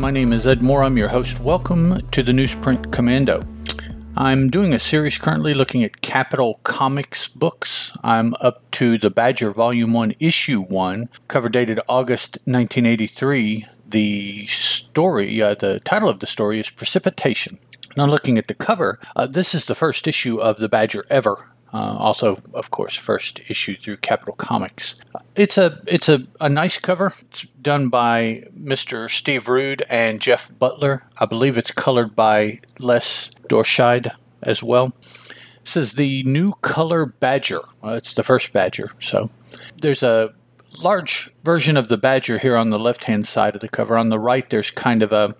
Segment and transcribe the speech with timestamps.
[0.00, 0.82] My name is Ed Moore.
[0.82, 1.40] I'm your host.
[1.40, 3.44] Welcome to the Newsprint Commando.
[4.16, 7.94] I'm doing a series currently looking at Capital Comics books.
[8.02, 13.66] I'm up to the Badger Volume 1, Issue 1, cover dated August 1983.
[13.86, 17.58] The story, uh, the title of the story is Precipitation.
[17.94, 21.50] Now, looking at the cover, uh, this is the first issue of the Badger ever.
[21.72, 24.96] Uh, also, of course, first issue through Capital Comics.
[25.36, 27.14] It's a it's a, a nice cover.
[27.20, 29.08] It's done by Mr.
[29.08, 31.04] Steve Rude and Jeff Butler.
[31.18, 34.12] I believe it's colored by Les Dorscheid
[34.42, 34.92] as well.
[35.08, 37.60] It says the new color Badger.
[37.80, 39.30] Well, it's the first Badger, so
[39.80, 40.34] there's a
[40.82, 43.96] large version of the Badger here on the left hand side of the cover.
[43.96, 45.36] On the right, there's kind of a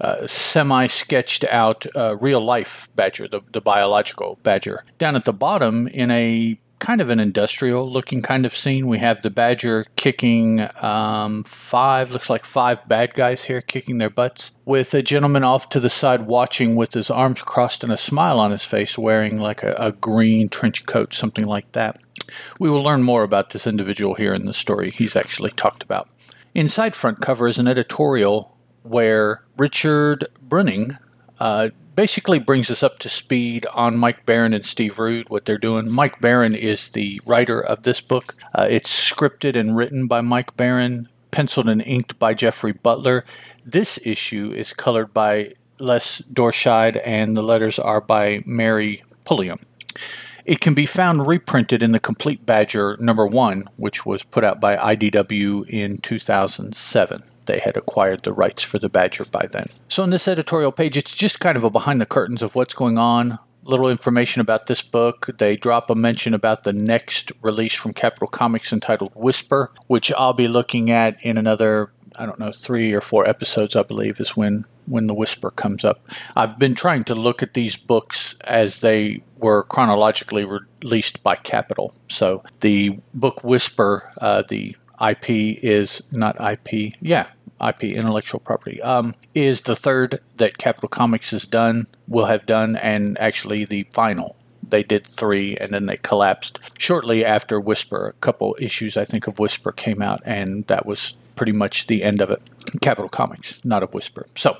[0.00, 4.84] uh, semi sketched out uh, real life badger, the, the biological badger.
[4.98, 8.98] Down at the bottom, in a kind of an industrial looking kind of scene, we
[8.98, 14.50] have the badger kicking um, five, looks like five bad guys here kicking their butts,
[14.64, 18.40] with a gentleman off to the side watching with his arms crossed and a smile
[18.40, 22.00] on his face, wearing like a, a green trench coat, something like that.
[22.58, 26.08] We will learn more about this individual here in the story he's actually talked about.
[26.54, 28.51] Inside front cover is an editorial
[28.82, 30.98] where Richard Bruning
[31.38, 35.58] uh, basically brings us up to speed on Mike Baron and Steve Rude, what they're
[35.58, 35.90] doing.
[35.90, 38.34] Mike Baron is the writer of this book.
[38.54, 43.24] Uh, it's scripted and written by Mike Baron, penciled and inked by Jeffrey Butler.
[43.64, 49.66] This issue is colored by Les Dorscheid, and the letters are by Mary Pulliam.
[50.44, 54.60] It can be found reprinted in the Complete Badger number one, which was put out
[54.60, 59.68] by IDW in 2007 they had acquired the rights for the Badger by then.
[59.88, 62.74] So, in this editorial page, it's just kind of a behind the curtains of what's
[62.74, 63.38] going on.
[63.64, 65.30] Little information about this book.
[65.38, 70.32] They drop a mention about the next release from Capital Comics entitled Whisper, which I'll
[70.32, 74.36] be looking at in another, I don't know, three or four episodes, I believe, is
[74.36, 76.06] when when the whisper comes up.
[76.36, 81.94] I've been trying to look at these books as they were chronologically released by Capital.
[82.08, 86.94] So the book Whisper, uh, the IP is not IP.
[87.00, 87.28] Yeah,
[87.60, 92.76] IP, intellectual property, um, is the third that Capital Comics has done, will have done,
[92.76, 94.36] and actually the final.
[94.66, 98.08] They did three and then they collapsed shortly after Whisper.
[98.08, 102.02] A couple issues, I think, of Whisper came out, and that was pretty much the
[102.02, 102.42] end of it.
[102.80, 104.26] Capital Comics, not of Whisper.
[104.36, 104.58] So,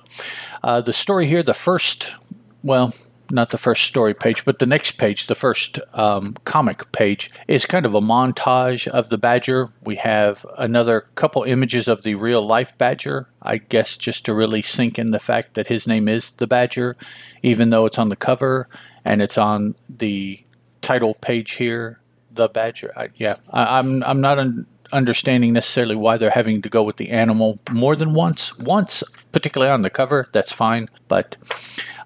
[0.62, 2.14] uh, the story here, the first,
[2.62, 2.94] well,
[3.32, 7.66] not the first story page, but the next page, the first um, comic page, is
[7.66, 9.70] kind of a montage of the badger.
[9.82, 14.62] We have another couple images of the real life badger, I guess, just to really
[14.62, 16.96] sink in the fact that his name is the badger,
[17.42, 18.68] even though it's on the cover
[19.04, 20.44] and it's on the
[20.80, 21.98] title page here.
[22.34, 26.62] The badger, I, yeah, I, am I'm, I'm not un- understanding necessarily why they're having
[26.62, 28.56] to go with the animal more than once.
[28.58, 31.36] Once, particularly on the cover, that's fine, but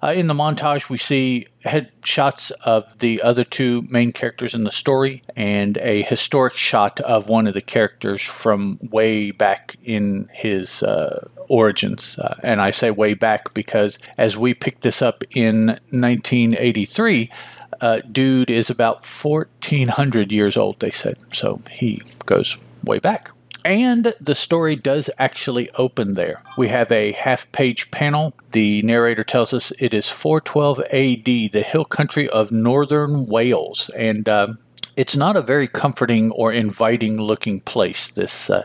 [0.03, 4.71] uh, in the montage, we see headshots of the other two main characters in the
[4.71, 10.83] story and a historic shot of one of the characters from way back in his
[10.83, 12.17] uh, origins.
[12.19, 17.29] Uh, and I say way back because as we picked this up in 1983,
[17.81, 21.17] uh, dude is about 1400 years old, they said.
[21.33, 23.31] So he goes way back.
[23.65, 26.41] And the story does actually open there.
[26.57, 28.33] We have a half page panel.
[28.51, 33.89] The narrator tells us it is 412 AD, the hill country of northern Wales.
[33.89, 34.53] And uh,
[34.95, 38.63] it's not a very comforting or inviting looking place, this uh,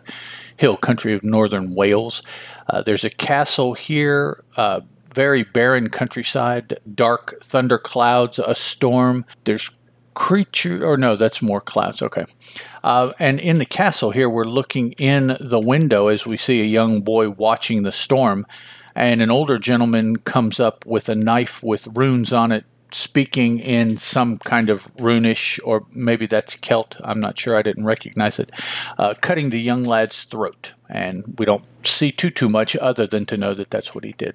[0.56, 2.22] hill country of northern Wales.
[2.69, 9.25] Uh, there's a castle here, uh, very barren countryside, dark thunder clouds, a storm.
[9.44, 9.69] There's
[10.14, 12.24] creature or no that's more clouds okay.
[12.84, 16.64] Uh, and in the castle here we're looking in the window as we see a
[16.64, 18.47] young boy watching the storm
[18.94, 23.97] and an older gentleman comes up with a knife with runes on it speaking in
[23.97, 28.50] some kind of runish or maybe that's celt i'm not sure i didn't recognize it
[28.98, 30.72] uh, cutting the young lad's throat.
[30.88, 34.12] And we don't see too too much other than to know that that's what he
[34.12, 34.34] did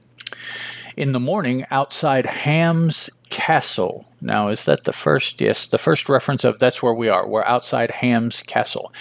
[0.98, 4.06] in the morning outside Ham's Castle.
[4.20, 5.40] Now, is that the first?
[5.40, 7.28] Yes, the first reference of that's where we are.
[7.28, 8.92] We're outside Ham's Castle.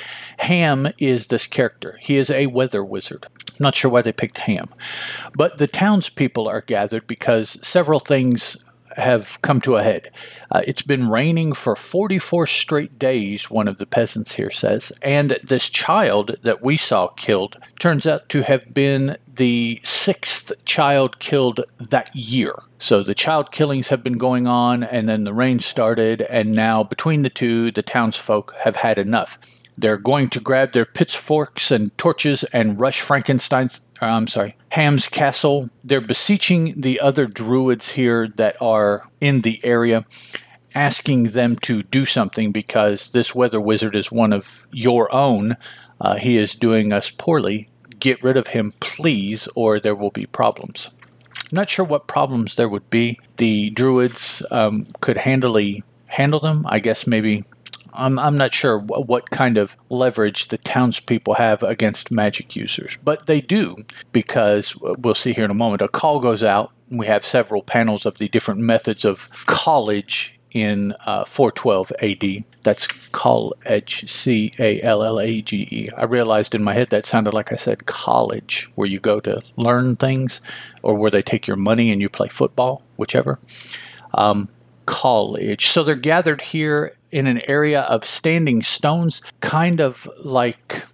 [0.41, 1.99] Ham is this character.
[2.03, 3.27] He is a weather wizard.
[3.59, 4.69] Not sure why they picked Ham.
[5.35, 8.59] But the townspeople are gathered because several things
[8.97, 10.09] have come to a head.
[10.51, 15.39] Uh, it's been raining for 44 straight days, one of the peasants here says, and
[15.43, 21.61] this child that we saw killed turns out to have been the sixth child killed
[21.79, 22.55] that year.
[22.79, 26.85] So the child killings have been going on, and then the rain started, and now
[26.85, 29.39] between the two, the townsfolk have had enough.
[29.79, 35.71] They're going to grab their pitchforks and torches and rush Frankenstein's I'm sorry, Ham's castle.
[35.83, 40.05] They're beseeching the other druids here that are in the area,
[40.75, 45.57] asking them to do something because this weather wizard is one of your own.
[46.01, 47.69] Uh, he is doing us poorly.
[47.99, 50.91] Get rid of him, please, or there will be problems.
[51.51, 53.19] I'm not sure what problems there would be.
[53.37, 56.67] The druids um, could handily handle them.
[56.69, 57.45] I guess maybe
[57.97, 63.27] I'm, I'm not sure what kind of leverage the townspeople have against magic users, but
[63.27, 65.83] they do because we'll see here in a moment.
[65.83, 66.73] A call goes out.
[66.91, 72.45] We have several panels of the different methods of college in uh, 412 AD.
[72.63, 75.91] That's college, C A L L A G E.
[75.97, 79.43] I realized in my head that sounded like I said college, where you go to
[79.57, 80.41] learn things,
[80.83, 83.39] or where they take your money and you play football, whichever.
[84.15, 84.49] Um,
[84.87, 85.67] college.
[85.67, 90.85] So they're gathered here in an area of standing stones, kind of like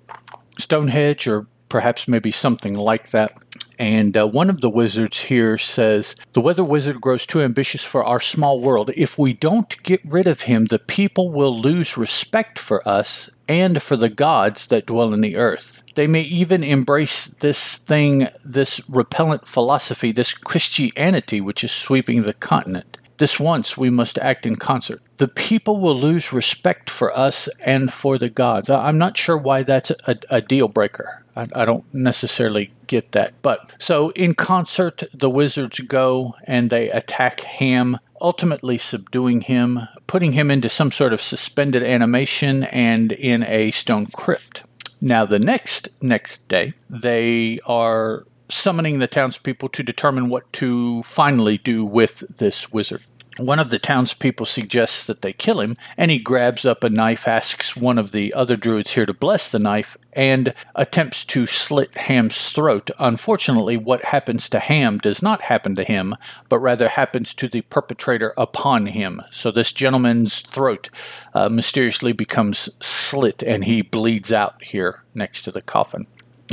[0.59, 3.32] Stonehenge or perhaps maybe something like that.
[3.79, 8.05] And uh, one of the wizards here says, The weather wizard grows too ambitious for
[8.05, 8.91] our small world.
[8.94, 13.82] If we don't get rid of him, the people will lose respect for us and
[13.82, 15.82] for the gods that dwell in the earth.
[15.94, 22.35] They may even embrace this thing, this repellent philosophy, this Christianity which is sweeping the
[22.35, 22.99] continent.
[23.19, 25.03] This once we must act in concert.
[25.17, 28.70] The people will lose respect for us and for the gods.
[28.70, 31.25] I'm not sure why that's a, a deal breaker.
[31.37, 33.32] I, I, don't necessarily get that.
[33.43, 40.32] But so in concert, the wizards go and they attack Ham, ultimately subduing him, putting
[40.32, 44.65] him into some sort of suspended animation and in a stone crypt.
[45.00, 51.59] Now, the next next day, they are summoning the townspeople to determine what to finally
[51.59, 53.03] do with this wizard.
[53.39, 57.27] One of the townspeople suggests that they kill him, and he grabs up a knife,
[57.27, 61.97] asks one of the other druids here to bless the knife, and attempts to slit
[61.97, 62.91] Ham's throat.
[62.99, 66.15] Unfortunately, what happens to Ham does not happen to him,
[66.51, 69.23] but rather happens to the perpetrator upon him.
[69.31, 70.91] So this gentleman's throat
[71.33, 76.07] uh, mysteriously becomes slit, and he bleeds out here next to the coffin.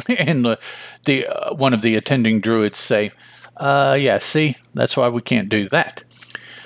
[0.10, 0.60] and the,
[1.06, 3.12] the uh, one of the attending druids say,
[3.57, 6.04] uh, "Yeah, see, that's why we can't do that."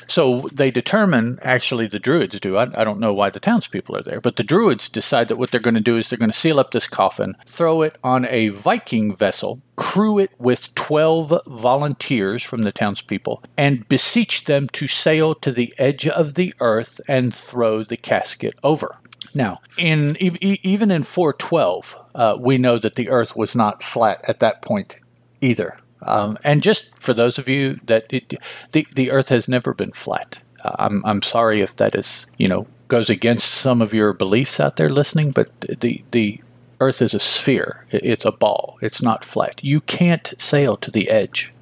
[0.08, 2.58] So they determine, actually, the Druids do.
[2.58, 5.52] I, I, don't know why the townspeople are there, but the Druids decide that what
[5.52, 8.26] they're going to do is they're going to seal up this coffin, throw it on
[8.26, 14.88] a Viking vessel, crew it with 12 volunteers from the townspeople, and beseech them to
[14.88, 19.00] sail to the edge of the earth and throw the casket over.
[19.34, 24.40] Now, in even in 412, uh, we know that the Earth was not flat at
[24.40, 24.98] that point
[25.42, 25.78] either.
[26.04, 28.34] Um, and just for those of you that it,
[28.74, 30.40] the the Earth has never been flat.
[30.64, 34.60] Uh, I'm I'm sorry if that is you know goes against some of your beliefs
[34.60, 36.42] out there listening, but the the
[36.80, 37.86] Earth is a sphere.
[37.92, 38.78] It's a ball.
[38.82, 39.64] It's not flat.
[39.64, 41.53] You can't sail to the edge.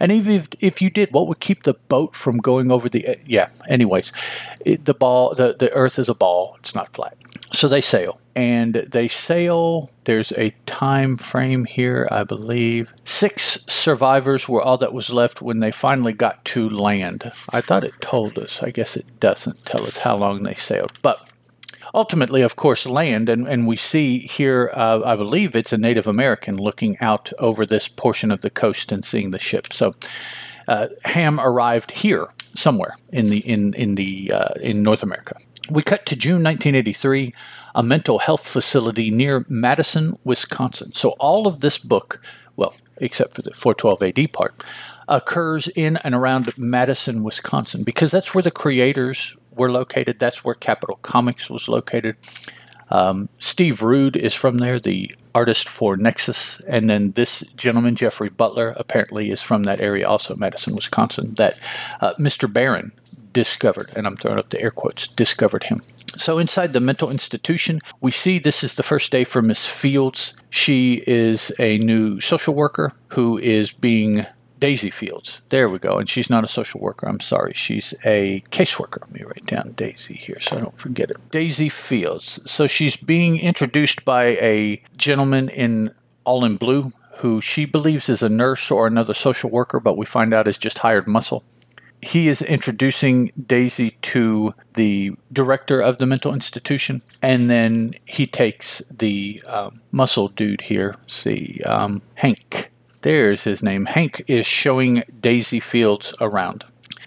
[0.00, 3.18] And even if, if you did, what would keep the boat from going over the?
[3.26, 3.48] Yeah.
[3.68, 4.12] Anyways,
[4.64, 6.56] it, the ball, the the Earth is a ball.
[6.60, 7.16] It's not flat.
[7.52, 9.90] So they sail, and they sail.
[10.04, 12.92] There's a time frame here, I believe.
[13.04, 17.32] Six survivors were all that was left when they finally got to land.
[17.50, 18.62] I thought it told us.
[18.62, 21.30] I guess it doesn't tell us how long they sailed, but
[21.96, 23.28] ultimately, of course, land.
[23.28, 27.64] And, and we see here, uh, I believe it's a Native American looking out over
[27.64, 29.72] this portion of the coast and seeing the ship.
[29.72, 29.94] So
[30.68, 35.36] uh, Ham arrived here somewhere in the in in the uh, in North America.
[35.70, 37.32] We cut to June 1983,
[37.74, 40.92] a mental health facility near Madison, Wisconsin.
[40.92, 42.22] So all of this book,
[42.56, 44.64] well, except for the 412 AD part,
[45.08, 50.18] occurs in and around Madison, Wisconsin, because that's where the creators were located.
[50.18, 52.16] That's where Capital Comics was located.
[52.90, 56.60] Um, Steve Rude is from there, the artist for Nexus.
[56.66, 61.58] And then this gentleman, Jeffrey Butler, apparently is from that area, also Madison, Wisconsin, that
[62.00, 62.50] uh, Mr.
[62.50, 62.92] Baron
[63.32, 65.82] discovered, and I'm throwing up the air quotes, discovered him.
[66.16, 70.32] So inside the mental institution, we see this is the first day for Miss Fields.
[70.48, 74.24] She is a new social worker who is being
[74.58, 75.42] Daisy Fields.
[75.48, 75.98] There we go.
[75.98, 77.08] And she's not a social worker.
[77.08, 77.52] I'm sorry.
[77.54, 79.00] She's a caseworker.
[79.02, 81.30] Let me write down Daisy here so I don't forget it.
[81.30, 82.40] Daisy Fields.
[82.46, 85.94] So she's being introduced by a gentleman in
[86.24, 90.04] all in blue who she believes is a nurse or another social worker, but we
[90.04, 91.44] find out is just hired muscle
[92.02, 98.82] he is introducing Daisy to the director of the mental institution, and then he takes
[98.90, 100.96] the um, muscle dude here.
[101.06, 102.70] See, um, Hank.
[103.06, 103.84] There's his name.
[103.84, 106.64] Hank is showing Daisy Fields around.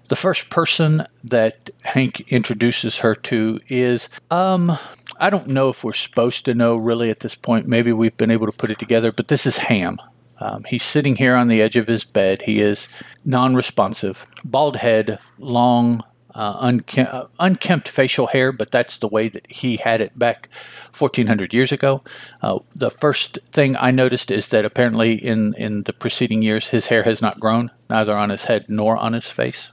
[0.07, 4.77] The first person that Hank introduces her to is, um,
[5.19, 7.67] I don't know if we're supposed to know really at this point.
[7.67, 9.97] Maybe we've been able to put it together, but this is Ham.
[10.39, 12.43] Um, he's sitting here on the edge of his bed.
[12.43, 12.87] He is
[13.25, 19.29] non responsive, bald head, long, uh, unkempt, uh, unkempt, facial hair, but that's the way
[19.29, 20.49] that he had it back
[20.97, 22.03] 1400 years ago.
[22.41, 26.87] Uh, the first thing I noticed is that apparently in, in the preceding years, his
[26.87, 29.71] hair has not grown, neither on his head nor on his face.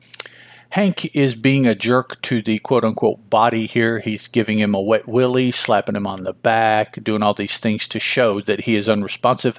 [0.70, 4.00] Hank is being a jerk to the quote unquote body here.
[4.00, 7.86] He's giving him a wet willy, slapping him on the back, doing all these things
[7.88, 9.58] to show that he is unresponsive,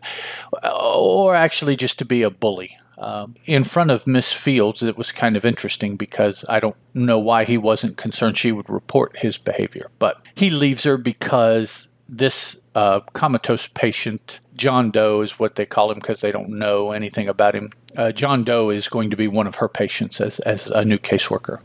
[0.63, 2.77] or actually just to be a bully.
[2.97, 7.19] Um, in front of Miss Fields, it was kind of interesting because I don't know
[7.19, 9.89] why he wasn't concerned she would report his behavior.
[9.99, 15.91] But he leaves her because this uh, comatose patient, John Doe is what they call
[15.91, 17.69] him because they don't know anything about him.
[17.95, 20.97] Uh, John Doe is going to be one of her patients as, as a new
[20.97, 21.61] caseworker.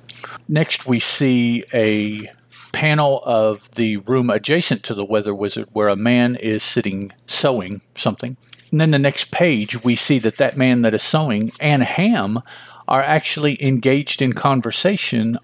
[0.49, 2.31] Next, we see a
[2.73, 7.83] panel of the room adjacent to the weather wizard where a man is sitting sewing
[7.95, 8.37] something.
[8.73, 12.41] And then the next page, we see that that man that is sewing and Ham
[12.89, 15.39] are actually engaged in conversation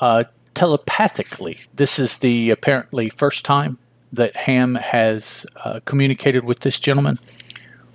[0.00, 0.24] uh,
[0.54, 1.60] telepathically.
[1.72, 3.78] This is the apparently first time
[4.12, 7.20] that Ham has uh, communicated with this gentleman.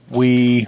[0.09, 0.67] We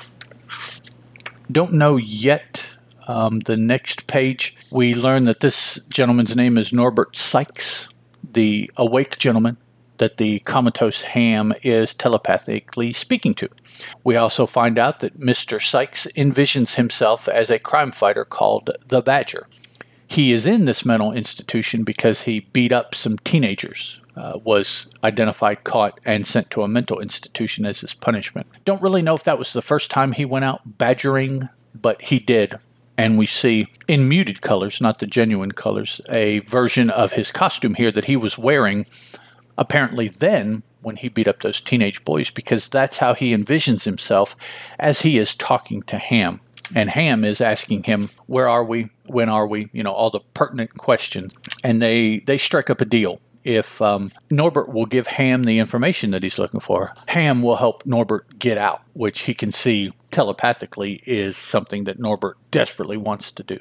[1.49, 2.75] don't know yet.
[3.07, 7.87] Um, the next page, we learn that this gentleman's name is Norbert Sykes,
[8.21, 9.57] the awake gentleman
[9.99, 13.49] that the comatose Ham is telepathically speaking to.
[14.03, 15.61] We also find out that Mr.
[15.61, 19.47] Sykes envisions himself as a crime fighter called the Badger.
[20.07, 25.63] He is in this mental institution because he beat up some teenagers uh, was identified,
[25.63, 28.47] caught, and sent to a mental institution as his punishment.
[28.65, 32.19] Don't really know if that was the first time he went out badgering, but he
[32.19, 32.55] did.
[32.97, 37.75] And we see in muted colors, not the genuine colors, a version of his costume
[37.75, 38.85] here that he was wearing
[39.59, 44.35] apparently then when he beat up those teenage boys, because that's how he envisions himself
[44.79, 46.41] as he is talking to Ham.
[46.73, 48.89] And Ham is asking him, Where are we?
[49.07, 49.69] When are we?
[49.73, 51.33] You know, all the pertinent questions.
[51.63, 56.11] And they, they strike up a deal if um, Norbert will give Ham the information
[56.11, 61.01] that he's looking for, Ham will help Norbert get out, which he can see telepathically
[61.05, 63.59] is something that Norbert desperately wants to do.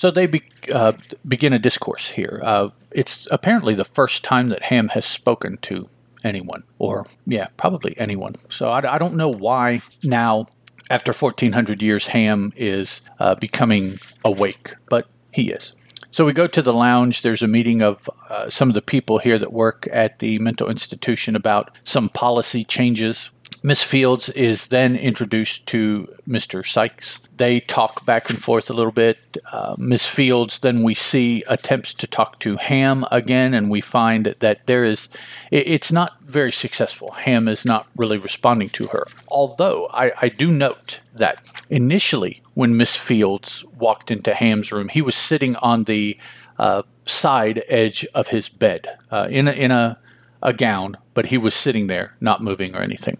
[0.00, 0.42] So they be,
[0.72, 0.94] uh,
[1.28, 2.40] begin a discourse here.
[2.42, 5.90] Uh, it's apparently the first time that Ham has spoken to
[6.24, 8.36] anyone, or yeah, probably anyone.
[8.48, 10.46] So I, I don't know why now,
[10.88, 15.74] after 1400 years, Ham is uh, becoming awake, but he is.
[16.10, 17.20] So we go to the lounge.
[17.20, 20.70] There's a meeting of uh, some of the people here that work at the mental
[20.70, 23.28] institution about some policy changes.
[23.62, 26.66] Miss Fields is then introduced to Mr.
[26.66, 27.20] Sykes.
[27.36, 29.18] They talk back and forth a little bit.
[29.52, 34.34] Uh, Miss Fields, then we see attempts to talk to Ham again, and we find
[34.38, 35.10] that there is,
[35.50, 37.10] it's not very successful.
[37.12, 39.06] Ham is not really responding to her.
[39.28, 45.02] Although I, I do note that initially, when Miss Fields walked into Ham's room, he
[45.02, 46.16] was sitting on the
[46.58, 49.98] uh, side edge of his bed uh, in a, in a
[50.42, 53.18] a gown, but he was sitting there, not moving or anything.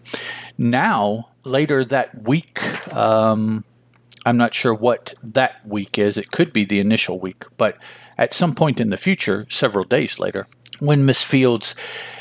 [0.57, 2.59] Now, later that week,
[2.95, 3.63] um,
[4.25, 6.17] I'm not sure what that week is.
[6.17, 7.77] It could be the initial week, but
[8.17, 10.47] at some point in the future, several days later,
[10.79, 11.75] when Miss Fields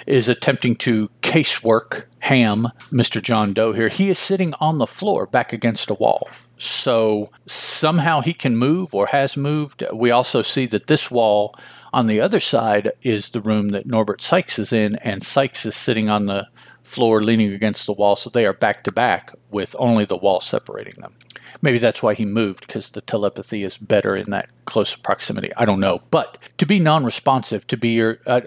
[0.06, 3.22] is attempting to casework Ham, Mr.
[3.22, 6.28] John Doe here, he is sitting on the floor back against a wall.
[6.58, 9.82] So somehow he can move or has moved.
[9.94, 11.54] We also see that this wall
[11.92, 15.74] on the other side is the room that Norbert Sykes is in, and Sykes is
[15.74, 16.48] sitting on the
[16.82, 20.40] floor leaning against the wall, so they are back to back with only the wall
[20.40, 21.14] separating them.
[21.62, 25.50] Maybe that's why he moved, because the telepathy is better in that close proximity.
[25.56, 26.00] I don't know.
[26.10, 28.18] But to be non responsive, to be your.
[28.26, 28.40] Uh,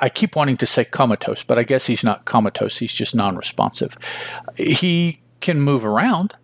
[0.00, 3.36] I keep wanting to say comatose, but I guess he's not comatose, he's just non
[3.36, 3.96] responsive.
[4.56, 6.34] He can move around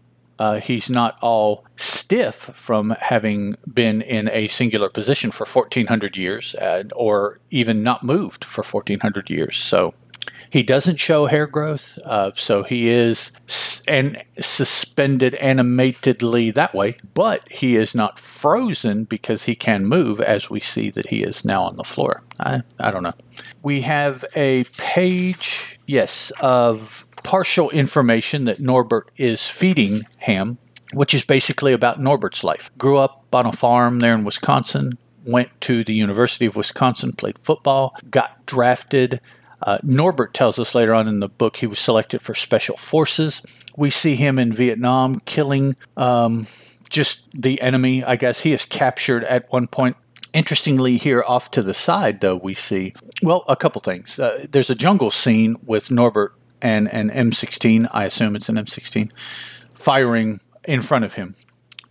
[0.42, 2.34] uh, he's not all stiff
[2.68, 6.54] from having been in a singular position for 1400 years
[6.96, 9.56] or even not moved for 1400 years.
[9.56, 9.94] So
[10.50, 11.98] he doesn't show hair growth.
[12.04, 19.04] Uh, so he is s- and suspended animatedly that way, but he is not frozen
[19.04, 22.22] because he can move as we see that he is now on the floor.
[22.38, 23.14] I, I don't know.
[23.62, 30.58] We have a page, yes, of partial information that Norbert is feeding Ham,
[30.92, 32.70] which is basically about Norbert's life.
[32.78, 37.38] Grew up on a farm there in Wisconsin, went to the University of Wisconsin, played
[37.38, 39.20] football, got drafted.
[39.62, 43.42] Uh, Norbert tells us later on in the book he was selected for special forces.
[43.76, 46.48] We see him in Vietnam killing um,
[46.90, 48.40] just the enemy, I guess.
[48.40, 49.96] He is captured at one point
[50.32, 54.18] Interestingly, here off to the side, though, we see, well, a couple things.
[54.18, 57.88] Uh, there's a jungle scene with Norbert and an M16.
[57.92, 59.10] I assume it's an M16.
[59.74, 61.34] firing in front of him,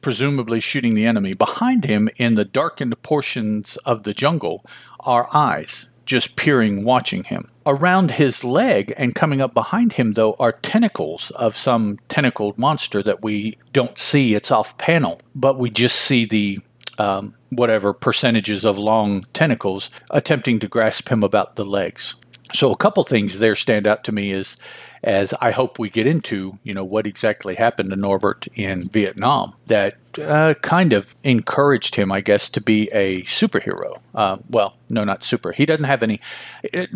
[0.02, 1.34] presumably shooting the enemy.
[1.34, 4.66] Behind him, in the darkened portions of the jungle,
[5.02, 7.48] are eyes just peering, watching him.
[7.66, 13.02] Around his leg and coming up behind him, though, are tentacles of some tentacled monster
[13.04, 14.34] that we don't see.
[14.34, 16.60] It's off panel, but we just see the
[16.98, 22.16] um, whatever percentages of long tentacles attempting to grasp him about the legs.
[22.54, 24.58] So a couple things there stand out to me is
[25.04, 29.54] as I hope we get into, you know, what exactly happened to Norbert in Vietnam
[29.68, 34.00] that uh, kind of encouraged him, I guess, to be a superhero.
[34.14, 35.52] Uh, well, no, not super.
[35.54, 36.20] He doesn't have any.
[36.62, 36.90] It,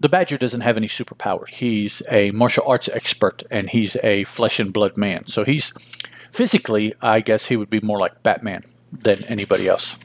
[0.00, 1.48] the Badger doesn't have any superpower.
[1.48, 5.26] He's a martial arts expert and he's a flesh and blood man.
[5.26, 5.72] So he's
[6.30, 9.98] physically, I guess, he would be more like Batman than anybody else.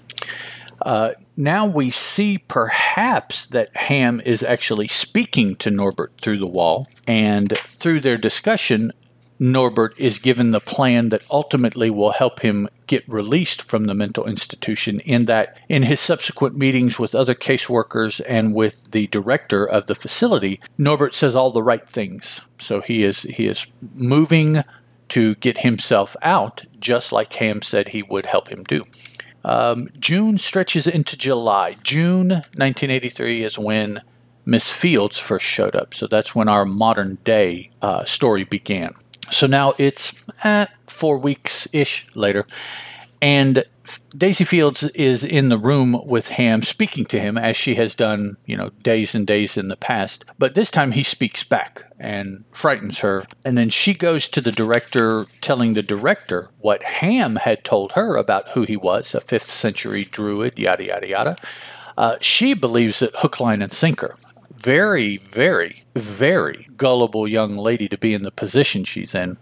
[0.83, 6.87] Uh, now we see perhaps that Ham is actually speaking to Norbert through the wall,
[7.07, 8.91] and through their discussion,
[9.39, 14.25] Norbert is given the plan that ultimately will help him get released from the mental
[14.25, 14.99] institution.
[15.01, 19.95] In that, in his subsequent meetings with other caseworkers and with the director of the
[19.95, 22.41] facility, Norbert says all the right things.
[22.59, 24.63] So he is he is moving
[25.09, 28.83] to get himself out, just like Ham said he would help him do.
[29.43, 31.75] Um, June stretches into July.
[31.83, 34.01] June 1983 is when
[34.45, 35.93] Miss Fields first showed up.
[35.93, 38.93] So that's when our modern day uh, story began.
[39.31, 42.45] So now it's eh, four weeks ish later,
[43.21, 43.65] and
[44.15, 48.37] Daisy Fields is in the room with Ham, speaking to him as she has done,
[48.45, 50.23] you know, days and days in the past.
[50.39, 53.25] But this time he speaks back and frightens her.
[53.43, 58.15] And then she goes to the director, telling the director what Ham had told her
[58.15, 61.35] about who he was a fifth century druid, yada, yada, yada.
[61.97, 64.15] Uh, she believes it hook, line, and sinker.
[64.55, 69.37] Very, very, very gullible young lady to be in the position she's in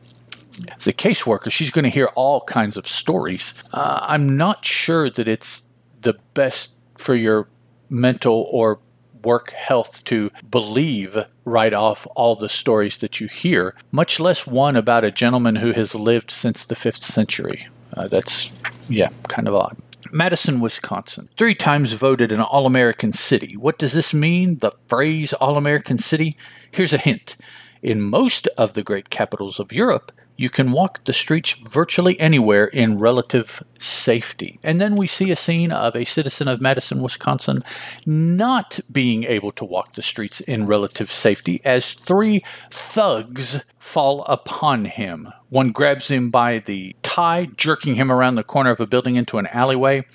[0.75, 3.53] as a caseworker, she's going to hear all kinds of stories.
[3.73, 5.65] Uh, I'm not sure that it's
[6.01, 7.47] the best for your
[7.89, 8.79] mental or
[9.23, 14.75] work health to believe right off all the stories that you hear, much less one
[14.75, 17.67] about a gentleman who has lived since the 5th century.
[17.93, 18.49] Uh, that's,
[18.89, 19.77] yeah, kind of odd.
[20.11, 21.29] Madison, Wisconsin.
[21.37, 23.55] Three times voted an All American city.
[23.55, 24.57] What does this mean?
[24.57, 26.37] The phrase All American city?
[26.71, 27.37] Here's a hint.
[27.81, 30.11] In most of the great capitals of Europe,
[30.41, 34.59] you can walk the streets virtually anywhere in relative safety.
[34.63, 37.63] And then we see a scene of a citizen of Madison, Wisconsin,
[38.05, 44.85] not being able to walk the streets in relative safety as three thugs fall upon
[44.85, 45.31] him.
[45.49, 49.37] One grabs him by the tie, jerking him around the corner of a building into
[49.37, 50.05] an alleyway.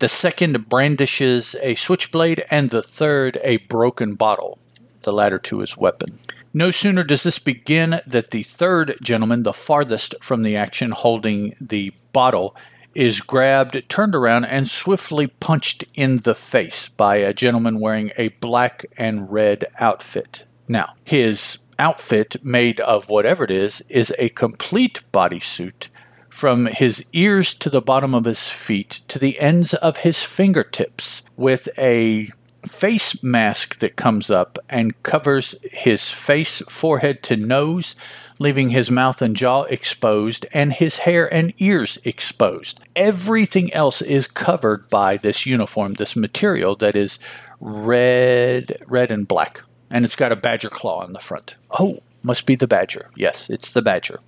[0.00, 4.58] The second brandishes a switchblade, and the third a broken bottle,
[5.02, 6.18] the latter to his weapon.
[6.54, 11.56] No sooner does this begin that the third gentleman, the farthest from the action, holding
[11.60, 12.54] the bottle,
[12.94, 18.28] is grabbed, turned around, and swiftly punched in the face by a gentleman wearing a
[18.28, 20.44] black and red outfit.
[20.68, 25.88] Now, his outfit, made of whatever it is, is a complete bodysuit
[26.28, 31.22] from his ears to the bottom of his feet to the ends of his fingertips
[31.36, 32.28] with a
[32.66, 37.94] face mask that comes up and covers his face, forehead to nose,
[38.38, 42.80] leaving his mouth and jaw exposed and his hair and ears exposed.
[42.96, 47.18] Everything else is covered by this uniform, this material that is
[47.60, 49.62] red, red and black.
[49.90, 51.54] And it's got a badger claw on the front.
[51.70, 53.10] Oh, must be the Badger.
[53.16, 54.20] Yes, it's the Badger.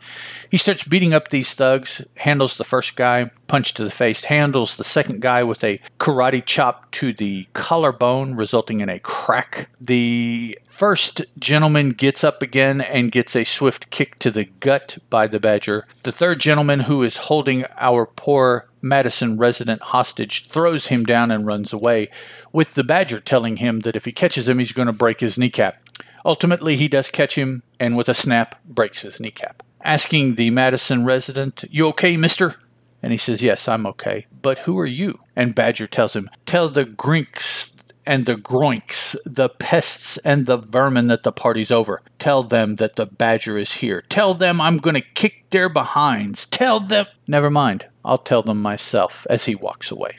[0.51, 4.77] He starts beating up these thugs, handles the first guy, punch to the face, handles
[4.77, 9.69] the second guy with a karate chop to the collarbone, resulting in a crack.
[9.81, 15.27] The first gentleman gets up again and gets a swift kick to the gut by
[15.27, 15.87] the Badger.
[16.03, 21.47] The third gentleman, who is holding our poor Madison resident hostage, throws him down and
[21.47, 22.11] runs away,
[22.53, 25.39] with the Badger telling him that if he catches him, he's going to break his
[25.39, 25.84] kneecap.
[26.25, 29.63] Ultimately, he does catch him and with a snap breaks his kneecap.
[29.83, 32.57] Asking the Madison resident, You okay, mister?
[33.03, 34.27] And he says, Yes, I'm okay.
[34.41, 35.21] But who are you?
[35.37, 37.73] And Badger tells him, Tell the Grinks
[38.07, 42.03] and the groinks, the pests and the vermin that the party's over.
[42.19, 44.03] Tell them that the badger is here.
[44.09, 46.47] Tell them I'm going to kick their behinds.
[46.47, 47.07] Tell them.
[47.27, 47.87] Never mind.
[48.05, 50.19] I'll tell them myself as he walks away.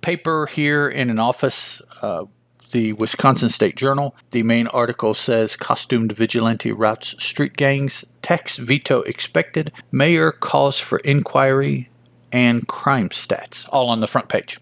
[0.00, 1.82] Paper here in an office.
[2.00, 2.26] Uh,
[2.70, 4.14] the Wisconsin State Journal.
[4.30, 10.98] The main article says costumed vigilante routs street gangs, tax veto expected, mayor calls for
[10.98, 11.88] inquiry,
[12.32, 14.58] and crime stats, all on the front page.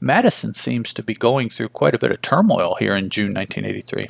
[0.00, 4.08] Madison seems to be going through quite a bit of turmoil here in June 1983.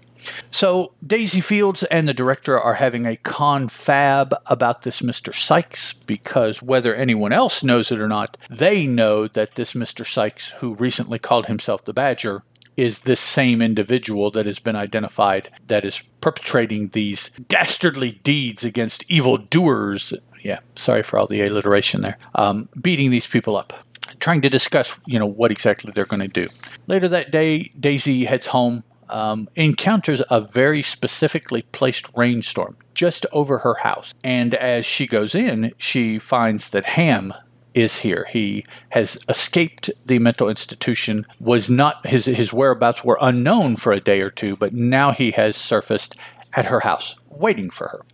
[0.50, 5.34] So Daisy Fields and the director are having a confab about this Mr.
[5.34, 10.06] Sykes because whether anyone else knows it or not, they know that this Mr.
[10.06, 12.44] Sykes, who recently called himself the Badger,
[12.80, 19.04] is this same individual that has been identified that is perpetrating these dastardly deeds against
[19.06, 20.14] evil doers.
[20.42, 22.16] Yeah, sorry for all the alliteration there.
[22.34, 23.74] Um, beating these people up
[24.18, 26.48] trying to discuss, you know, what exactly they're going to do.
[26.86, 33.58] Later that day, Daisy heads home, um, encounters a very specifically placed rainstorm just over
[33.58, 34.14] her house.
[34.22, 37.34] And as she goes in, she finds that Ham
[37.74, 38.26] is here.
[38.30, 44.00] He has escaped the mental institution, was not his his whereabouts were unknown for a
[44.00, 46.14] day or two, but now he has surfaced
[46.54, 48.04] at her house, waiting for her.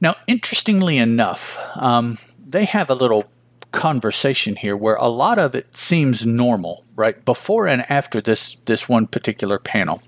[0.00, 3.24] Now, interestingly enough, um, they have a little
[3.72, 7.24] conversation here where a lot of it seems normal, right?
[7.24, 10.02] Before and after this this one particular panel.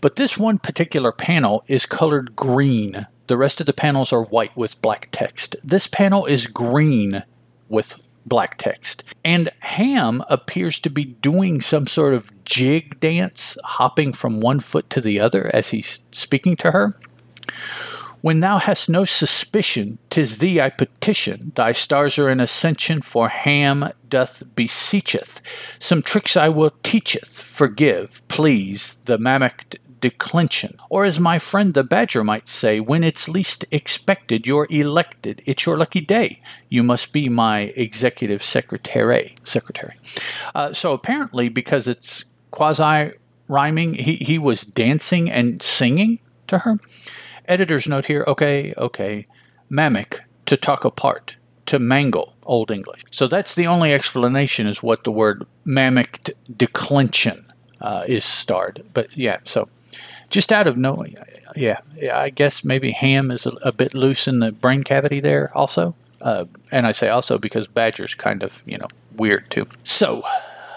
[0.00, 3.06] But this one particular panel is colored green.
[3.28, 5.56] The rest of the panels are white with black text.
[5.62, 7.22] This panel is green
[7.68, 9.04] with black text.
[9.24, 14.88] And Ham appears to be doing some sort of jig dance, hopping from one foot
[14.90, 16.98] to the other as he's speaking to her.
[18.20, 21.50] When thou hast no suspicion, 'tis thee I petition.
[21.56, 25.42] Thy stars are in ascension, for Ham doth beseecheth.
[25.80, 27.40] Some tricks I will teacheth.
[27.42, 30.78] Forgive, please, the mamic declension.
[30.90, 35.40] Or as my friend the badger might say, when it's least expected, you're elected.
[35.46, 36.42] It's your lucky day.
[36.68, 39.36] You must be my executive secretary.
[39.44, 39.94] Secretary.
[40.54, 43.12] Uh, so apparently, because it's quasi
[43.48, 46.78] rhyming, he, he was dancing and singing to her.
[47.46, 49.26] Editor's note here okay, okay.
[49.70, 51.36] Mamic, to talk apart,
[51.66, 53.04] to mangle, Old English.
[53.10, 58.84] So that's the only explanation is what the word mamic declension uh, is starred.
[58.92, 59.68] But yeah, so
[60.32, 61.04] just out of no,
[61.54, 65.20] yeah, yeah, I guess maybe ham is a, a bit loose in the brain cavity
[65.20, 65.94] there also.
[66.20, 69.66] Uh, and I say also because Badger's kind of, you know, weird too.
[69.84, 70.22] So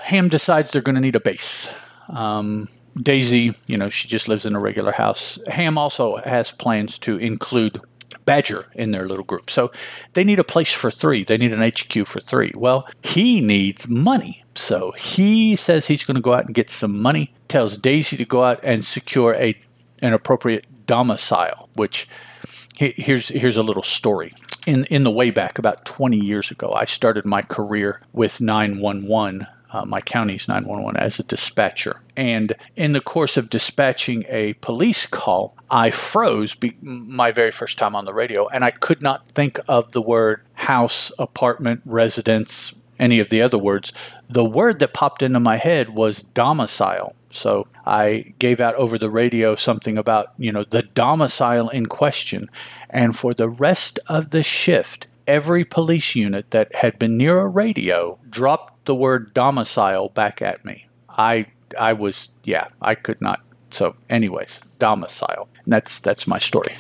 [0.04, 1.70] Ham decides they're going to need a base.
[2.10, 2.68] Um,
[3.02, 5.40] Daisy, you know, she just lives in a regular house.
[5.48, 7.80] Ham also has plans to include
[8.26, 9.50] Badger in their little group.
[9.50, 9.72] So
[10.14, 11.24] they need a place for three.
[11.24, 12.52] They need an HQ for three.
[12.56, 14.44] Well, he needs money.
[14.56, 18.26] So he says he's going to go out and get some money, tells Daisy to
[18.26, 19.58] go out and secure a
[20.00, 22.08] an appropriate domicile, which
[22.78, 24.34] here's here's a little story.
[24.66, 29.48] In in the way back about 20 years ago, I started my career with 911
[29.76, 32.00] uh, my county's 911 as a dispatcher.
[32.16, 37.78] And in the course of dispatching a police call, I froze be- my very first
[37.78, 42.74] time on the radio, and I could not think of the word house, apartment, residence,
[42.98, 43.92] any of the other words.
[44.30, 47.14] The word that popped into my head was domicile.
[47.36, 52.50] So I gave out over the radio something about, you know, the domicile in question.
[52.90, 57.48] And for the rest of the shift, every police unit that had been near a
[57.48, 60.88] radio dropped the word domicile back at me.
[61.10, 61.48] I
[61.80, 63.42] I was yeah, I could not.
[63.72, 65.50] So anyways, domicile.
[65.64, 66.76] And that's that's my story.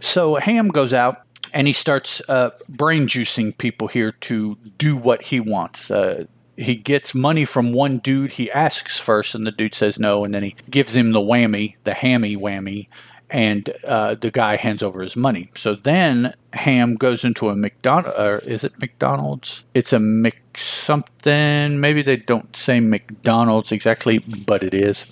[0.00, 5.22] So Ham goes out and he starts uh, brain juicing people here to do what
[5.22, 5.90] he wants.
[5.90, 6.24] Uh,
[6.58, 8.32] he gets money from one dude.
[8.32, 11.76] He asks first, and the dude says no, and then he gives him the whammy,
[11.84, 12.88] the hammy whammy,
[13.30, 15.50] and uh, the guy hands over his money.
[15.56, 19.64] So then Ham goes into a McDonald, or is it McDonald's?
[19.74, 21.80] It's a Mc something.
[21.80, 25.04] Maybe they don't say McDonald's exactly, but it is.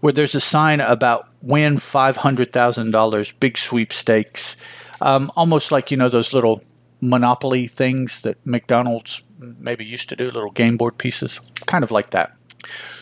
[0.00, 4.56] Where there's a sign about win five hundred thousand dollars, big sweepstakes,
[5.00, 6.62] um, almost like you know those little
[7.08, 12.10] Monopoly things that McDonald's maybe used to do, little game board pieces, kind of like
[12.10, 12.36] that.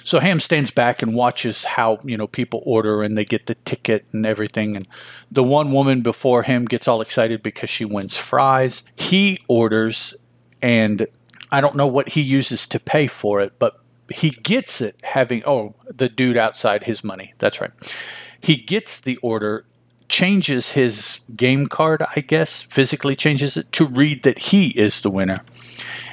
[0.04, 3.54] So Ham stands back and watches how you know people order and they get the
[3.54, 4.76] ticket and everything.
[4.76, 4.86] And
[5.30, 8.82] the one woman before him gets all excited because she wins fries.
[8.96, 10.14] He orders,
[10.60, 11.06] and
[11.50, 13.80] I don't know what he uses to pay for it, but
[14.12, 17.32] he gets it having oh the dude outside his money.
[17.38, 17.70] That's right.
[18.40, 19.64] He gets the order
[20.08, 25.10] changes his game card, I guess, physically changes it to read that he is the
[25.10, 25.40] winner.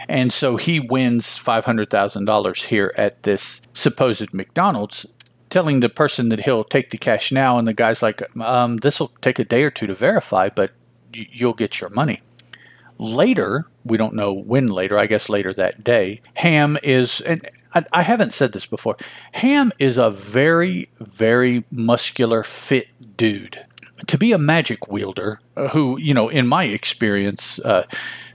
[0.08, 5.06] And so he wins $500,000 here at this supposed McDonald's,
[5.49, 7.58] telling the person that he'll take the cash now.
[7.58, 10.71] And the guy's like, um, this will take a day or two to verify, but
[11.13, 12.21] y- you'll get your money.
[12.97, 17.86] Later, we don't know when later, I guess later that day, Ham is, and I,
[17.91, 18.97] I haven't said this before,
[19.34, 23.65] Ham is a very, very muscular, fit dude
[24.07, 27.83] to be a magic wielder, uh, who, you know, in my experience, uh,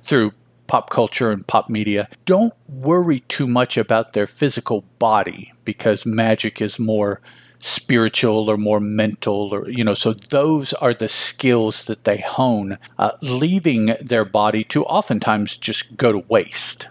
[0.03, 0.33] through
[0.67, 6.61] pop culture and pop media don't worry too much about their physical body because magic
[6.61, 7.21] is more
[7.61, 12.79] spiritual or more mental or you know so those are the skills that they hone
[12.99, 16.89] uh, leaving their body to oftentimes just go to waste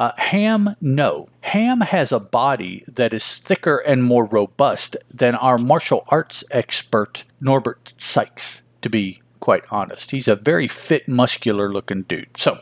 [0.00, 1.28] uh, ham no.
[1.42, 7.24] Ham has a body that is thicker and more robust than our martial arts expert
[7.38, 10.10] norbert sykes to be quite honest.
[10.10, 12.36] He's a very fit muscular looking dude.
[12.36, 12.60] So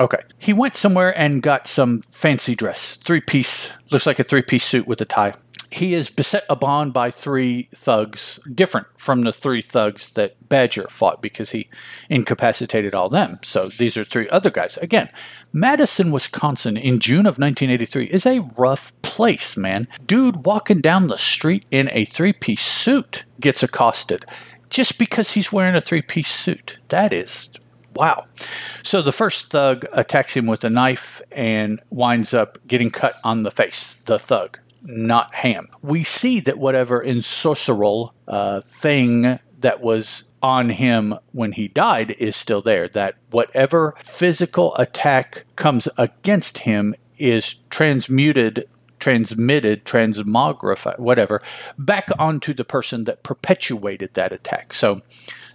[0.00, 0.22] Okay.
[0.38, 4.64] He went somewhere and got some fancy dress, three piece, looks like a three piece
[4.64, 5.34] suit with a tie
[5.70, 11.22] he is beset upon by three thugs, different from the three thugs that Badger fought
[11.22, 11.68] because he
[12.08, 13.38] incapacitated all them.
[13.44, 14.76] So these are three other guys.
[14.78, 15.08] Again,
[15.52, 19.86] Madison, Wisconsin in June of 1983 is a rough place, man.
[20.04, 24.24] Dude walking down the street in a three piece suit gets accosted
[24.70, 26.78] just because he's wearing a three piece suit.
[26.88, 27.50] That is
[27.94, 28.26] wow.
[28.82, 33.44] So the first thug attacks him with a knife and winds up getting cut on
[33.44, 35.68] the face, the thug not Ham.
[35.82, 42.36] We see that whatever ensorceral uh, thing that was on him when he died is
[42.36, 42.88] still there.
[42.88, 48.66] That whatever physical attack comes against him is transmuted,
[48.98, 51.42] transmitted, transmogrified, whatever,
[51.78, 54.72] back onto the person that perpetuated that attack.
[54.72, 55.02] So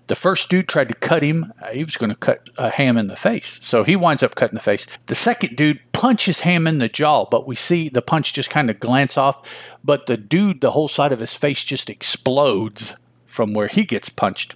[0.07, 1.51] the first dude tried to cut him.
[1.61, 3.59] Uh, he was going to cut a Ham in the face.
[3.63, 4.85] So he winds up cutting the face.
[5.07, 8.69] The second dude punches Ham in the jaw, but we see the punch just kind
[8.69, 9.41] of glance off.
[9.81, 12.93] But the dude, the whole side of his face just explodes
[13.25, 14.55] from where he gets punched.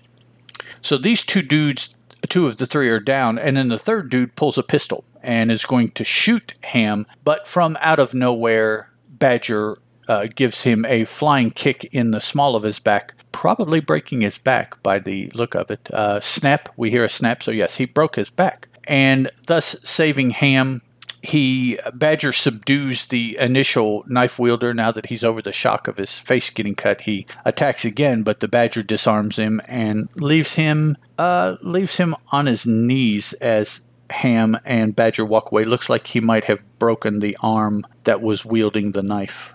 [0.81, 1.95] So these two dudes,
[2.27, 3.39] two of the three are down.
[3.39, 7.07] And then the third dude pulls a pistol and is going to shoot Ham.
[7.23, 9.77] But from out of nowhere, Badger
[10.09, 14.37] uh, gives him a flying kick in the small of his back, probably breaking his
[14.37, 15.89] back by the look of it.
[15.93, 18.67] Uh, snap, we hear a snap, so yes, he broke his back.
[18.83, 20.81] And thus saving Ham,
[21.21, 24.73] he Badger subdues the initial knife wielder.
[24.73, 28.39] Now that he's over the shock of his face getting cut, he attacks again, but
[28.39, 34.57] the Badger disarms him and leaves him uh, leaves him on his knees as Ham
[34.65, 35.65] and Badger walk away.
[35.65, 39.53] Looks like he might have broken the arm that was wielding the knife.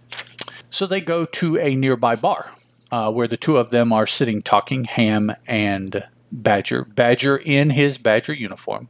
[0.70, 2.52] So they go to a nearby bar
[2.90, 6.84] uh, where the two of them are sitting talking, Ham and Badger.
[6.84, 8.88] Badger in his Badger uniform.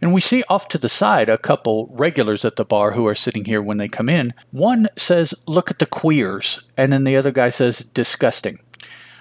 [0.00, 3.14] And we see off to the side a couple regulars at the bar who are
[3.14, 4.32] sitting here when they come in.
[4.50, 6.62] One says, Look at the queers.
[6.76, 8.60] And then the other guy says, Disgusting.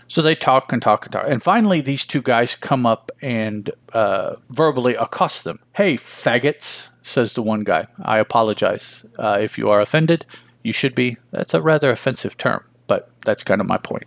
[0.07, 1.25] So they talk and talk and talk.
[1.27, 5.59] And finally, these two guys come up and uh, verbally accost them.
[5.73, 7.87] Hey, faggots, says the one guy.
[8.01, 10.25] I apologize uh, if you are offended.
[10.63, 11.17] You should be.
[11.31, 14.05] That's a rather offensive term, but that's kind of my point.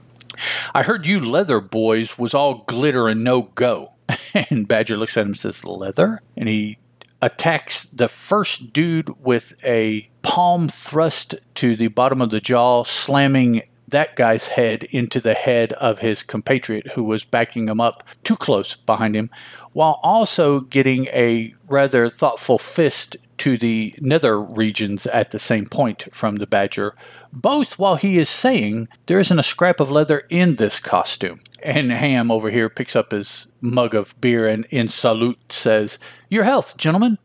[0.74, 3.91] I heard you leather boys was all glitter and no go.
[4.50, 6.20] and Badger looks at him and says, Leather?
[6.36, 6.78] And he
[7.20, 13.62] attacks the first dude with a palm thrust to the bottom of the jaw, slamming
[13.88, 18.36] that guy's head into the head of his compatriot who was backing him up too
[18.36, 19.30] close behind him,
[19.72, 26.06] while also getting a rather thoughtful fist to the nether regions at the same point
[26.12, 26.94] from the badger,
[27.32, 31.40] both while he is saying there isn't a scrap of leather in this costume.
[31.60, 36.44] And Ham over here picks up his mug of beer and in salute says, Your
[36.44, 37.18] health, gentlemen.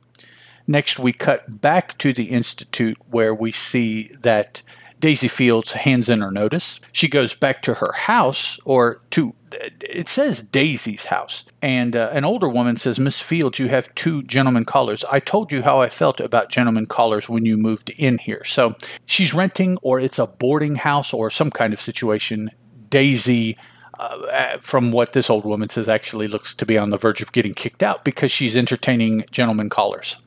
[0.65, 4.63] Next, we cut back to the Institute where we see that
[4.99, 6.79] Daisy Fields hands in her notice.
[6.91, 9.35] She goes back to her house, or to
[9.81, 11.45] it says Daisy's house.
[11.61, 15.05] And uh, an older woman says, Miss Fields, you have two gentlemen callers.
[15.05, 18.43] I told you how I felt about gentlemen callers when you moved in here.
[18.43, 22.51] So she's renting, or it's a boarding house, or some kind of situation.
[22.89, 23.57] Daisy.
[23.99, 27.31] Uh, from what this old woman says, actually looks to be on the verge of
[27.31, 30.17] getting kicked out because she's entertaining gentlemen callers.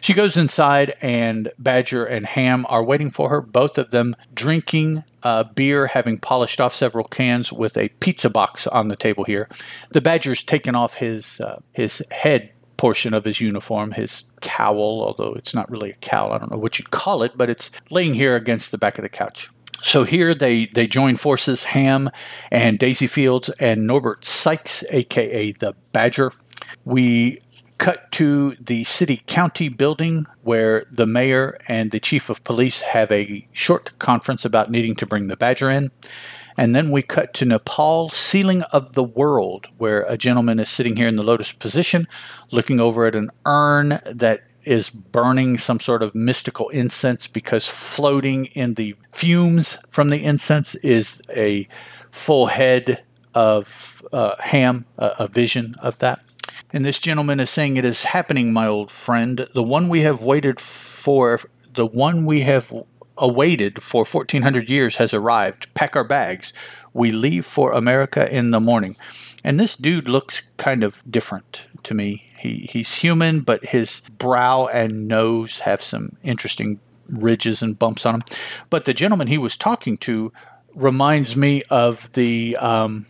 [0.00, 5.04] She goes inside, and Badger and Ham are waiting for her, both of them drinking
[5.22, 9.48] uh, beer, having polished off several cans with a pizza box on the table here.
[9.90, 15.34] The Badger's taken off his, uh, his head portion of his uniform, his cowl, although
[15.34, 16.32] it's not really a cowl.
[16.32, 19.02] I don't know what you'd call it, but it's laying here against the back of
[19.02, 19.50] the couch.
[19.82, 22.10] So here they, they join forces, Ham
[22.50, 26.32] and Daisy Fields and Norbert Sykes, aka the Badger.
[26.84, 27.40] We
[27.80, 33.10] cut to the city county building where the mayor and the chief of police have
[33.10, 35.90] a short conference about needing to bring the badger in.
[36.58, 40.96] And then we cut to Nepal, ceiling of the world, where a gentleman is sitting
[40.96, 42.06] here in the lotus position,
[42.50, 48.44] looking over at an urn that is burning some sort of mystical incense because floating
[48.46, 51.66] in the fumes from the incense is a
[52.10, 53.02] full head
[53.34, 56.20] of uh, ham, a, a vision of that.
[56.72, 59.46] And this gentleman is saying, It is happening, my old friend.
[59.54, 61.40] The one we have waited for,
[61.74, 62.72] the one we have
[63.16, 65.72] awaited for 1400 years has arrived.
[65.74, 66.52] Pack our bags.
[66.92, 68.96] We leave for America in the morning.
[69.44, 72.30] And this dude looks kind of different to me.
[72.38, 78.14] He, he's human, but his brow and nose have some interesting ridges and bumps on
[78.14, 78.24] them.
[78.70, 80.32] But the gentleman he was talking to
[80.74, 83.06] reminds me of the um,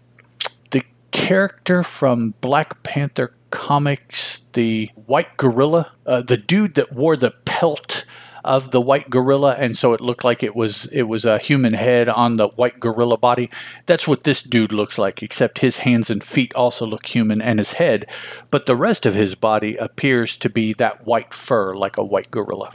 [0.70, 7.32] the character from Black Panther comics, the white gorilla, uh, the dude that wore the
[7.44, 8.04] pelt
[8.44, 11.74] of the white gorilla and so it looked like it was it was a human
[11.74, 13.50] head on the white gorilla body.
[13.86, 17.58] That's what this dude looks like except his hands and feet also look human and
[17.58, 18.06] his head
[18.50, 22.30] but the rest of his body appears to be that white fur like a white
[22.30, 22.72] gorilla.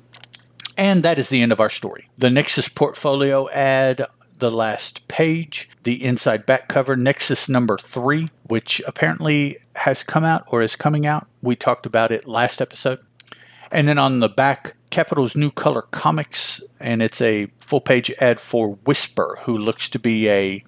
[0.77, 2.09] And that is the end of our story.
[2.17, 4.05] The nexus portfolio ad
[4.39, 10.43] the last page, the inside back cover, Nexus number three, which apparently has come out
[10.47, 11.27] or is coming out.
[11.41, 12.99] We talked about it last episode.
[13.71, 18.39] And then on the back, Capital's New Color Comics, and it's a full page ad
[18.39, 20.63] for Whisper, who looks to be a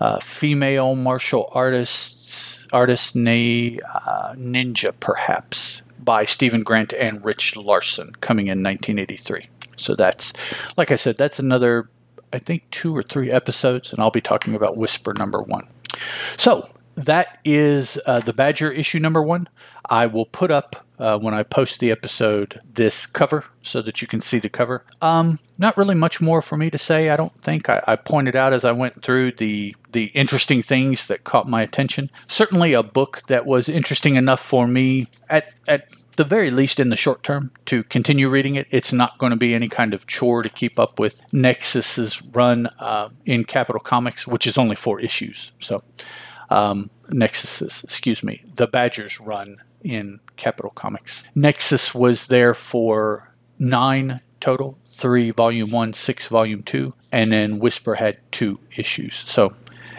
[0.00, 8.12] uh, female martial artist, artist nay, uh, ninja perhaps, by Steven Grant and Rich Larson,
[8.20, 9.48] coming in 1983.
[9.76, 10.32] So that's,
[10.76, 11.88] like I said, that's another,
[12.32, 15.68] I think, two or three episodes, and I'll be talking about Whisper number one.
[16.36, 19.48] So that is uh, the Badger issue number one.
[19.88, 24.06] I will put up uh, when I post the episode this cover so that you
[24.06, 24.84] can see the cover.
[25.00, 27.08] Um, not really much more for me to say.
[27.08, 31.06] I don't think I, I, pointed out as I went through the the interesting things
[31.06, 32.10] that caught my attention.
[32.28, 36.90] Certainly, a book that was interesting enough for me at at the very least in
[36.90, 38.66] the short term to continue reading it.
[38.70, 42.68] It's not going to be any kind of chore to keep up with Nexus's run
[42.78, 45.52] uh, in Capital Comics, which is only four issues.
[45.60, 45.82] So.
[46.52, 51.24] Um, Nexus's, excuse me, the Badgers run in Capital Comics.
[51.34, 57.96] Nexus was there for nine total three volume one, six volume two, and then Whisper
[57.96, 59.24] had two issues.
[59.26, 59.54] So,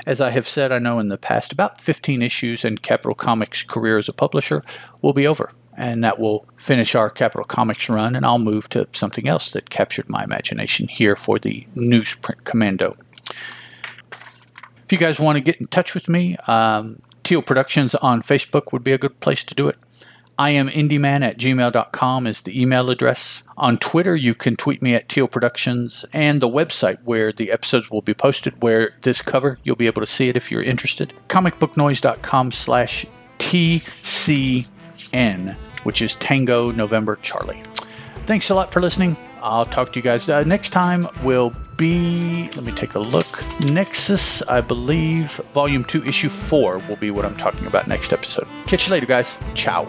[0.06, 3.64] as I have said, I know in the past, about 15 issues in Capital Comics'
[3.64, 4.64] career as a publisher
[5.02, 5.52] will be over.
[5.82, 9.72] And that will finish our Capital Comics run, and I'll move to something else that
[9.72, 12.96] captured my imagination here for the Newsprint Commando.
[14.84, 18.72] If you guys want to get in touch with me, um, Teal Productions on Facebook
[18.72, 19.78] would be a good place to do it.
[20.38, 23.42] I am indieman at gmail.com is the email address.
[23.58, 27.90] On Twitter, you can tweet me at Teal Productions and the website where the episodes
[27.90, 31.14] will be posted, where this cover, you'll be able to see it if you're interested.
[31.28, 33.06] Comicbooknoise.com slash
[33.40, 34.66] TCN,
[35.84, 37.64] which is Tango November Charlie.
[38.26, 39.18] Thanks a lot for listening.
[39.42, 41.08] I'll talk to you guys uh, next time.
[41.24, 43.44] Will be, let me take a look.
[43.62, 48.48] Nexus, I believe, Volume 2, Issue 4 will be what I'm talking about next episode.
[48.68, 49.38] Catch you later, guys.
[49.56, 49.86] Ciao.